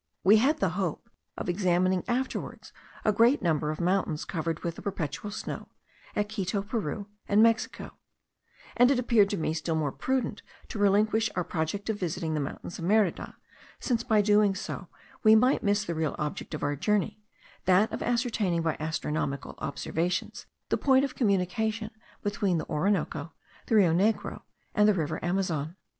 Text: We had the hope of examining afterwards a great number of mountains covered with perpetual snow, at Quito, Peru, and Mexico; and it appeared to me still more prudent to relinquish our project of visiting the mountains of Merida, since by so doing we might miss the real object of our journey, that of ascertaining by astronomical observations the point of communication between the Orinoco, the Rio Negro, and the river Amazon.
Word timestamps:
We 0.23 0.37
had 0.37 0.57
the 0.57 0.69
hope 0.69 1.11
of 1.37 1.47
examining 1.47 2.03
afterwards 2.07 2.73
a 3.05 3.11
great 3.13 3.43
number 3.43 3.69
of 3.69 3.79
mountains 3.79 4.25
covered 4.25 4.61
with 4.61 4.83
perpetual 4.83 5.29
snow, 5.29 5.69
at 6.15 6.27
Quito, 6.27 6.63
Peru, 6.63 7.05
and 7.27 7.43
Mexico; 7.43 7.91
and 8.75 8.89
it 8.89 8.97
appeared 8.97 9.29
to 9.29 9.37
me 9.37 9.53
still 9.53 9.75
more 9.75 9.91
prudent 9.91 10.41
to 10.69 10.79
relinquish 10.79 11.29
our 11.35 11.43
project 11.43 11.87
of 11.87 11.99
visiting 11.99 12.33
the 12.33 12.39
mountains 12.39 12.79
of 12.79 12.85
Merida, 12.85 13.35
since 13.79 14.03
by 14.03 14.21
so 14.23 14.25
doing 14.25 14.55
we 15.23 15.35
might 15.35 15.61
miss 15.61 15.85
the 15.85 15.93
real 15.93 16.15
object 16.17 16.55
of 16.55 16.63
our 16.63 16.75
journey, 16.75 17.21
that 17.65 17.91
of 17.93 18.01
ascertaining 18.01 18.63
by 18.63 18.75
astronomical 18.79 19.53
observations 19.59 20.47
the 20.69 20.77
point 20.79 21.05
of 21.05 21.13
communication 21.13 21.91
between 22.23 22.57
the 22.57 22.67
Orinoco, 22.67 23.33
the 23.67 23.75
Rio 23.75 23.93
Negro, 23.93 24.41
and 24.73 24.87
the 24.89 24.95
river 24.95 25.23
Amazon. 25.23 25.75